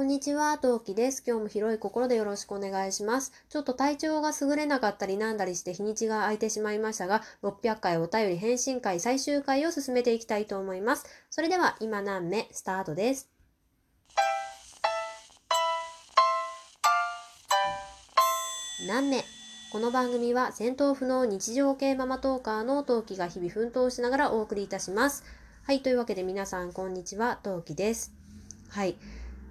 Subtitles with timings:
[0.00, 1.22] こんにちは、トウキです。
[1.26, 3.34] 今日も広い心でよろしくお願いします。
[3.50, 11.04] ちょっと体調が優れなかったりなんだりして日にちが空いてしまいましたが、600回お便り返信会最終回を進めていきたいと思います。
[11.28, 13.28] それでは今何目スタートです。
[18.88, 19.22] 何目？
[19.70, 25.24] この番組は戦闘不能日常系ママトーカーのトウキが日々奮闘しながらお送りいたします。
[25.64, 28.14] はい、というわけで皆さんこんにちは、トウキです。
[28.70, 28.96] はい。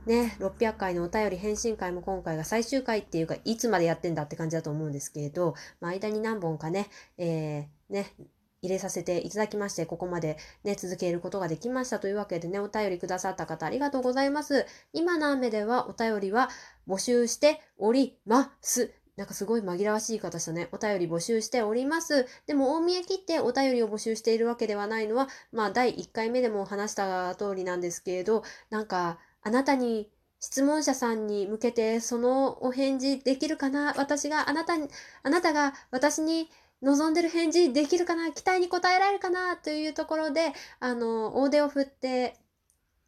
[0.05, 8.13] ね、600回のお便り返信会も今回が最終回っていうか、いつまでやってんだって感じだと思うんですけれど、まあ、間に何本かね、えー、ね、
[8.61, 14.65] 入れさせていただきまして、ここまでね、続けることができましたというわけでね、お便りくださった方ありがとうございます。
[14.93, 16.49] 今の雨ではお便りは
[16.87, 18.93] 募集しております。
[19.15, 20.69] なんかすごい紛らわしい方したね。
[20.71, 22.25] お便り募集しております。
[22.47, 30.09] でも、大見え切ってお便りを募集しているわけではないのは、まあ、第1回目でも話した通りなんですけれど、なんか、あなたに、
[30.41, 33.93] 質問者さんに向けて、そのお返事できるかな？
[33.97, 34.87] 私があなたに、
[35.21, 36.49] あなたが私に
[36.81, 38.31] 望んでる返事できるかな？
[38.31, 39.57] 期待に応えられるかな？
[39.57, 42.37] というところで、あの、大手を振って、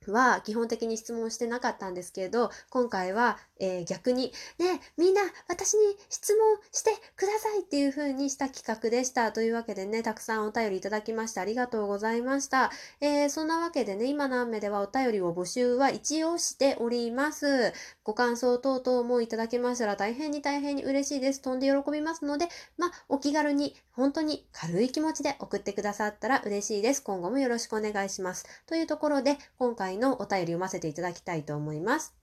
[0.08, 9.32] は基本的に質問してなかったんですけれど、今回は、えー逆に、ねみんな私に質問してくださいっていう風にした企画でした。
[9.32, 12.72] というわけでね、たくさんお便りいただきましてありがとうございました。
[13.00, 17.74] えーそんなわけでね、今の雨ではお便りを募集は一応しております。
[18.04, 21.42] ご感想等々もいただけましたら大変に大変に嬉しいです。
[21.42, 27.04] 飛んで喜びますので、まあ、お気軽に、本当に軽い気持ちで送ってくださったら嬉しいです。
[27.04, 28.46] 今後もよろしくお願いします。
[28.66, 32.16] というところで、今回のお便り読ませていただきたいと思います。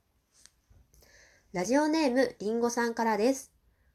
[1.52, 3.52] ラジオネーム、りんごさんからです。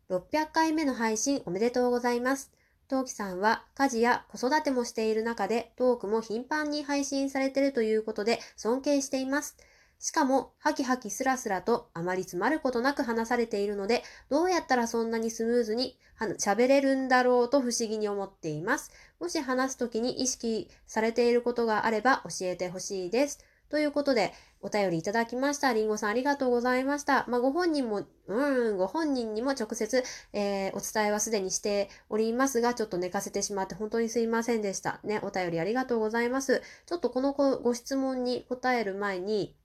[0.09, 2.51] 600回目の配信おめでとうございます。
[2.88, 9.57] トウキさんは家事や子育てもしている中でトークも頻繁に配信されているということで尊敬しています。
[10.03, 15.97] しかも、ハキハキスラスラとあまり詰まることなく話されているので、どうやったらそんなにスムーズに
[16.39, 18.91] 喋れるんだろうと不思議に思っています。
[19.22, 23.39] もし話すときに意識されていることがあれば教えてほしいです。
[23.73, 25.73] ということで、お便りいただきました。
[25.73, 27.25] りんごさんありがとうございました。
[27.28, 35.00] まあ、ご本人も、うん、ご本人にも直接、えーお伝えはすでにしておりますが、ちょっと寝かせてしまって本当にすいませんでした。
[35.03, 36.62] ね、お便りありがとうございます。
[36.85, 39.56] ちょっとこのごご質問に答える前に、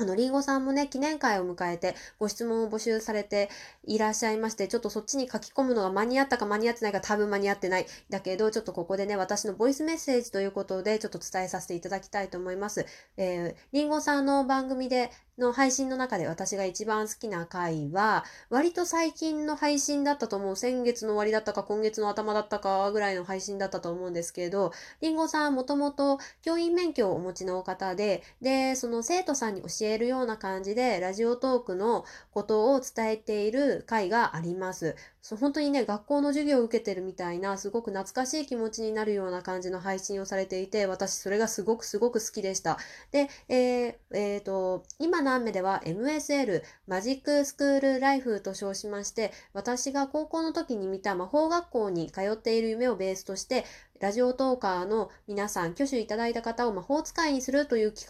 [0.00, 3.50] あの、りんごさんもね、記念会を迎えて、ご質問を募集されて
[3.84, 7.86] いらっしゃいまして、ちょっとそっちに書き込むのが間に合ったか間に合ってないか多分間に合ってない。
[8.08, 12.86] だけど、ちょっとここでね、私のボイスメッセージということで、ちょっと伝えさせていただきたいと思います。
[13.16, 20.56] えー、りんごさんの番組で、の配信の中で私が一番好きな回は、割と最近の配信だったと思う。
[20.56, 34.96] 先月の終わりだったか、今月の頭だったかぐらいの配信だったと思うんですけど、りんごさんもともと教員免許をお持ちの方で、で、その生徒さんに教えるような感じで、ラジオトークのことを伝えている回があります。
[35.28, 42.78] そう本当にね、学校の授業を受けてるみたいな、すごく懐かしい気持ちになるような感じの配信をされていて、私それがすごくすごく好きでした。
[43.10, 53.66] で、えーえーと、今のアンメでは MSL、マジックスクールライフと称しまして、私が高校の時に見た魔法学校に通っている夢をベースとして、
[54.00, 58.06] ラジオトーカーの皆さん、挙手いただいた方を魔法使いにするという企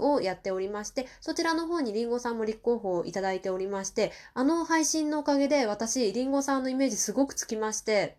[0.00, 8.18] 画をやっておりまして、そちらの方にリンゴさんも立候補をいただいておりまして、あの配信のおかげで私、リンゴさんのイメージすごくつきまして、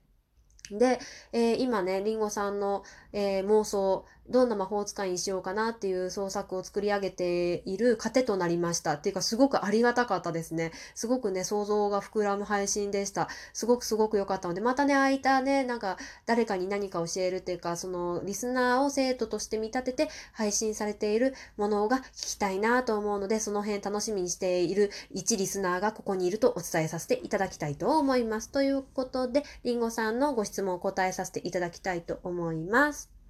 [0.70, 1.00] で、
[1.32, 2.84] えー今ね、リンゴさんの、
[3.14, 8.94] えー妄想、どんな魔法使いにしようかなっていう創作を作り上げている糧となりました。
[8.94, 10.72] っていうか、すごくありがたかったですね。
[10.96, 13.28] すごくね、想像が膨らむ配信でした。
[13.54, 28.50] すごくすごく良かったので、またね、空いたね、なんか、誰かに何か教えるっていうか、その、リスナーを生徒として見立てて配信されているものが聞きたいなと思うので、その辺楽しみにしている一リスナーがここにいるとお伝えさせていただきたいと思います。
[28.50, 33.23] ということで、りんごさんのご質問を答えさせていただきたいと思います。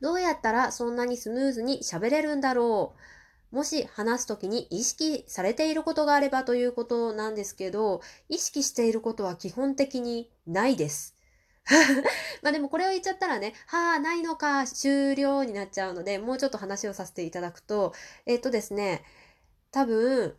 [0.00, 3.00] どうやったらそんなにスムーズに喋れるんだろう
[3.50, 11.16] もし話すときに意識されていることがあればということなんですけど、意識していることは基本的にないです。
[12.42, 17.92] まあでもこれを言っちゃったらね、はあ、ないのか、終了になっちゃうので、もうちょっと話をさせていただくと、
[18.24, 19.04] えっとですね、
[19.72, 20.36] 多分、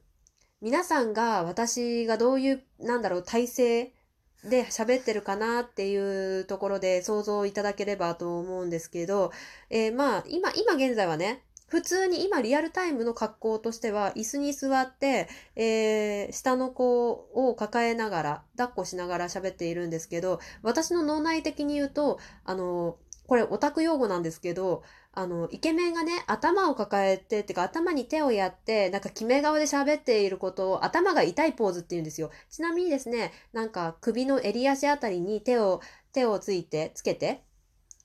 [0.61, 3.93] 皆さんが私がどういう、なんだろう、体勢
[4.43, 9.31] で喋ってるかなっていうところで想像いただければと思うんですけど、
[9.69, 22.97] えーまあ、今、今現在はね、普通に今リアルタイムの格好としては椅子に座って、えー下の子を抱えながら、抱っこしながら喋っているんですけど、私の脳内的に言うと、あの、
[23.31, 24.83] これオタク用語なんですけど、
[25.13, 32.29] あの、イケメンがね、頭を抱えて、ってか頭に手をやって、なんか決め顔で喋っていることを頭が痛いポーズって言うんですよ。
[32.49, 35.79] ちなみにですね、なんか首の襟足あたりに手を、
[36.11, 37.41] 手をついて、つけて、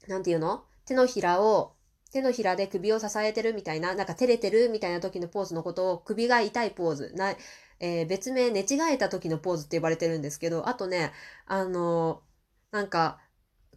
[0.06, 0.62] なんていうの？
[0.84, 1.75] 手のひらを、
[2.12, 7.12] 手のひらで首を支えてるみたいな、なんか照れてるみたいな時のポーズのことを首が痛いポーズ。
[7.17, 7.34] な
[7.81, 11.11] えー、別名寝違えた時のポーズって呼ばれてるんですけど、あとね、
[11.46, 13.19] あのー、なんか、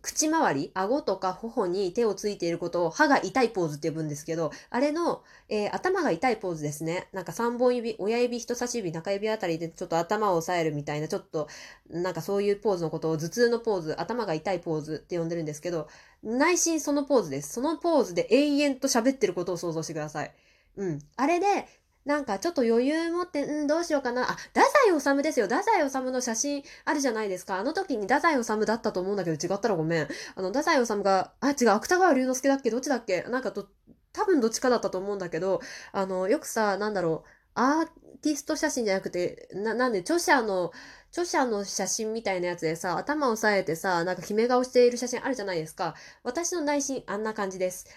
[0.01, 7.09] 口周り、顎とか頬に手をついていることを歯が痛いポーズって呼ぶんですけど、あれの、えー、頭が痛いポーズですね。
[7.11, 11.47] なんか3本指、親指、人差し指、中指あたりでちょっと頭を押さえるみたいな、ちょっと、
[11.89, 15.87] なんかそういうポーズのことを頭痛のポーズ、頭が痛いポーズって呼んでるんですけど、
[16.23, 17.53] 内心そのポーズです。
[17.53, 20.33] そのポーズで永遠と喋ってることを想像してください。
[20.77, 20.99] うん。
[21.17, 21.67] あれで、
[22.09, 24.23] なんかちょっと余裕持って、うん、どうしようかな。
[24.23, 25.45] あ、太宰治ですよ。
[25.45, 27.59] 太宰治の写真あるじゃないですか。
[27.59, 30.07] あの時に太宰治だったと思うんだけど違ったらごめん。
[30.35, 32.71] あの、太宰治が、あ、違う、芥川龍之介だっけ？
[32.71, 33.21] どっちだっけ？
[33.29, 33.67] なんかと、
[34.11, 35.61] 多分どっちかだったと思うんだけど、
[35.91, 37.87] あの、よくさ、なんだろう、アー
[38.21, 40.71] ティスト写真じゃなくて、な、なんで、著者の、
[41.11, 45.95] 著者の写真みたいなやつでさ、頭を押さえてさ、なんか決め顔している写真あるじゃないですか。
[46.23, 47.87] 私の内心、あんな感じです。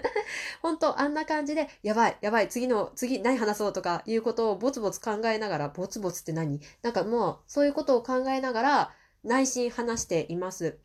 [0.62, 6.60] 本当あんな感じで、やばい、やばい、次の、次何話そうとかいうことをボツボツ考えながら、ボツボツって何？
[6.82, 8.92] なんかもう、そういうことを考えながら、
[9.22, 10.78] 内心話しています。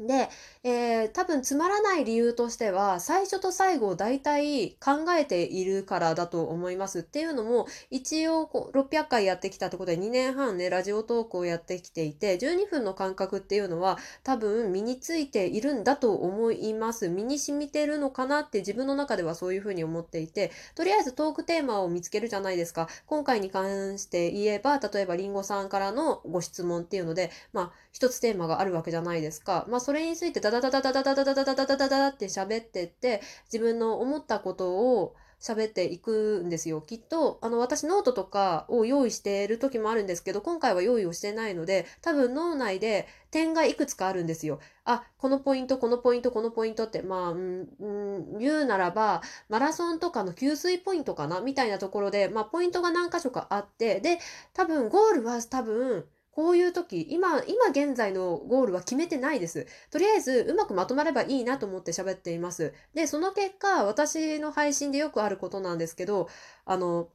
[0.00, 0.30] で、
[0.62, 7.00] えー、多分つまらない理由としては、最初と最後を大体考えているからだと思います。
[7.00, 17.08] っていうのも、一応こう600回やってきたってことで2年半ね、ラジオトークをやってきていて、12分の間隔っていうのは多分身についているんだと思います。
[17.08, 22.88] 身に染みてるのかなって自分の中ではそういうふうに思っていて、とりあえずトークテーマを見つけるじゃないですか。
[23.06, 29.66] 今回に関して言えば、例えばりんごさんからのご質問っていうので、まあ、一つテーマがあるわけじゃないですか。
[29.68, 33.20] まあ、それについてダダダダダダダダダダダダダダって喋ってって、
[33.52, 34.70] 自分の思ったこと
[35.00, 36.80] を喋っていくんですよ。
[36.80, 44.60] きっと、あの、私ノートとかを用意している時もあるんですけど、今回は用意をしてないので、多分脳内で点がいくつかあるんですよ。
[44.84, 54.20] あ、このポイント、このポイント、このポイントって、まあ、うん、言うならば、マラソンとかの給水ポイントかなみたいなところで、まあ、ポイントが何箇所かあって、で、
[54.54, 56.06] 多分、ゴールは多分、
[56.40, 59.66] こういう時、今、今現在のゴールは決めてないです。
[59.90, 62.72] とりあえず、うまくまとまればいいなと思って喋っています。
[62.94, 66.30] で、その結果、私の配信でよくあることなんですけど、
[66.64, 67.10] あの、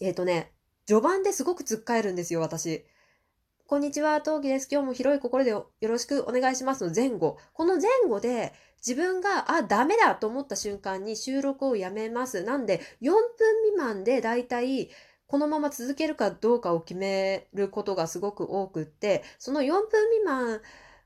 [0.00, 0.50] えっ、ー、とね、
[0.86, 2.86] 序盤ですごくつっかえるんですよ、私。
[3.66, 4.68] こんにちは、陶器です。
[4.72, 7.36] 今日も広い心でよろしくお願いしますの前後。
[7.52, 12.44] この前後で自分が、あ、ダメだと思った瞬間に収録をやめます。
[12.44, 13.20] なんで、4分
[13.66, 14.88] 未満でだいたい
[15.28, 20.60] このまま続けるかどうかを決めることがすごく多くって、その4分未満、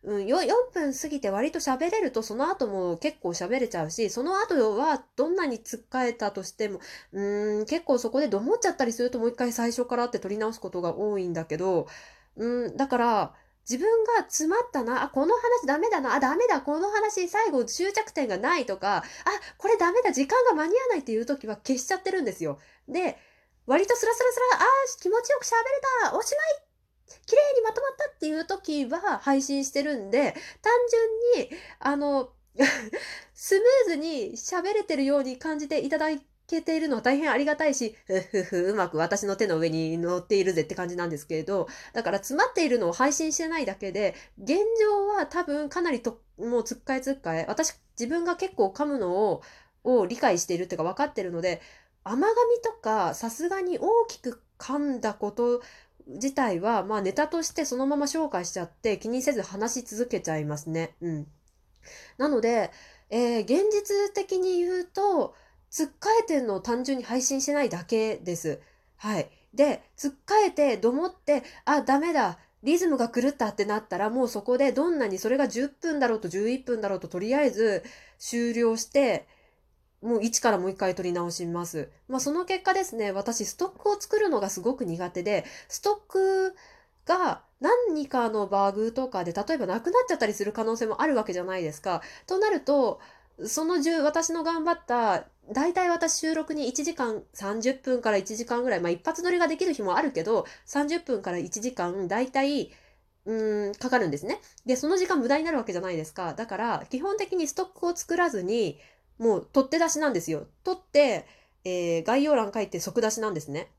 [0.05, 6.81] うん、4, 分過ぎて割と喋れるとその後も結構喋れちゃうし、その後はどんなにつっかえたとしても、
[7.13, 11.89] うん、結構そこでどもっちゃったりするともう一回最初からって取り直すことが多いんだけど、
[12.37, 13.35] うん、だから、
[13.69, 19.05] 自分が詰まったな、あ、この話ダメだな、あ、ダメだ、この話最後終着点がないとか、あ、
[19.57, 22.59] これダメだ、時間が間に合わないっていう時は消しちゃってるんですよ。
[22.89, 23.19] で、
[23.67, 26.73] 割とスラスラスラ、あー、気持ちよく喋れた、おしまい
[27.26, 30.73] 綺麗にまとまったっていう時は配信してるんで、単
[31.37, 32.32] 純に、あの、
[33.35, 36.09] スムーズに喋れてるように感じていただ
[36.47, 49.42] けているのは大変ありがたいし、ふふふ、うまく私の手の上に乗っているぜって感じなんですけれど、だから詰まっているのを配信してないだけで、現状は多分かなりと、もうつっかえつっかえ、私自分が結構噛むのを、
[49.85, 51.61] を理解しているっていうか分かってるので、
[52.04, 55.62] 甘噛みとかさすがに大きく噛んだこと
[56.06, 60.94] 自体は、まあネタとしてそのまま紹介しちゃって気にせず話し続けちゃいますね。
[61.00, 61.26] うん。
[62.18, 62.71] なので、
[63.11, 65.35] えー、現実的に言うと、
[65.71, 68.61] つっかえてんのを単純に配信してないだけです。
[68.97, 69.30] はい。
[69.54, 72.38] で、つっかえて、どもって、あ、ダメだ。
[72.62, 77.82] リズムが狂ったってなったら、もうそこでどんなにそれが10分だろうと11分だろうと、とりあえず
[78.18, 79.26] 終了して、
[80.02, 81.88] もう一からもう一回取り直します。
[82.09, 86.56] まあその結果ですね、私ストックを作るのがすごく苦手で、ストック
[87.06, 92.02] が何かのバグとかで例えばなくなっちゃったりする可能性もあるわけじゃないですか。
[92.26, 93.00] となると、
[93.47, 102.73] その10、私の頑張った、大体私収録に1時間30分から1時間ぐらい、まあ一発撮りができる日もあるけど、30分から1時間、大体、
[103.25, 104.40] うん、かかるんですね。
[104.66, 106.35] で、その時間無駄になるわけじゃないですか。
[106.35, 108.80] だから、基本的にストックを作らずに、
[109.19, 110.47] もう取って出しなんですよ。
[110.64, 111.26] 取って、
[111.64, 113.71] えー、概要欄書いて即出しなんですね。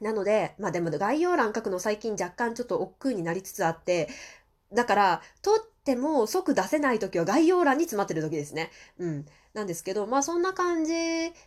[0.00, 4.08] なので、まあでも概要欄書くの最近若干ちょっと億劫になりつつあって、
[4.72, 8.70] だから、取っても即出せない時は概要欄に詰まってる時ですね。
[8.98, 9.26] うん。
[9.54, 10.92] なんですけど、まあそんな感じ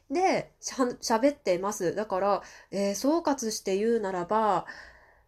[0.10, 0.86] でしゃ
[1.18, 1.96] 喋ってます。
[1.96, 2.42] だから、
[2.72, 4.66] えー、総括して言うならば、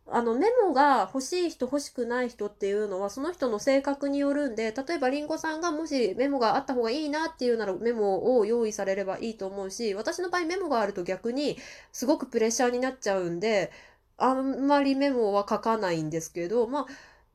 [0.08, 11.58] あのメモが欲しい人欲しくない人っていうのはその人の性格によるんで例えばりんごさんがもしメモがあった方がいいなっていうならメモを用意されればいいと思うし私の場合メモがあると逆に
[11.94, 13.72] すごくプレッシャーになっちゃうんで
[14.18, 16.86] あんまりメモは書かないんですけどまあ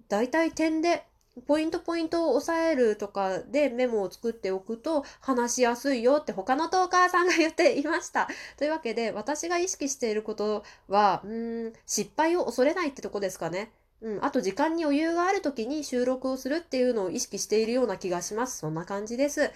[0.08, 1.04] 大体点で
[1.46, 8.28] ポイントポイントを押さえるとかでメモを作っておくと話しやすいよって他のトーカーさんが言っていました。
[8.56, 13.72] というわけで私が意識していることは、うん、失敗を恐れないってとこですかね。
[14.00, 18.58] うん、あと時間に余裕がある時に収録をするっていうのを意識しているような気がします。
[18.58, 19.50] そんな感じです。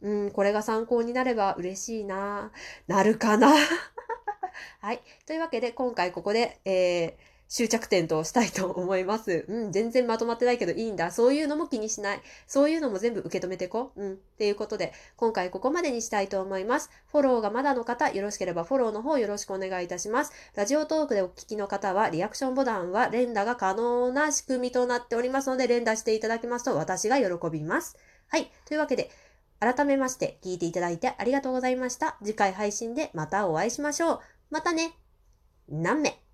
[0.00, 2.52] うん、これが参考になれば嬉しいな。
[2.86, 3.54] なるかな
[4.80, 5.02] はい。
[5.26, 9.44] というわけで今回ここで、えー終着点としたいと思います。
[9.46, 11.10] うん、全然まとまってないけどいいんだ。
[11.10, 12.22] そういうのも気にしない。
[12.46, 14.02] そういうのも全部受け止めてこう。
[14.02, 14.12] うん。
[14.14, 16.88] っていうことで、今回ここまでにしたいと思います。
[17.08, 20.32] フォローがまだの方、よろしければフォローの方よろしくお願いいたします。
[20.54, 27.98] ラジオトークでお聞きの方は、リアクションボタンは連打が可能な仕組みとなっておりますので、連打していただけますと私が喜びます。
[28.28, 28.50] はい。
[28.64, 29.10] というわけで、
[29.60, 32.16] 改めまして聞いていただいてありがとうございました。
[32.24, 34.20] 次回配信でまたお会いしましょう。
[34.48, 34.94] またね。
[35.68, 36.31] 何名？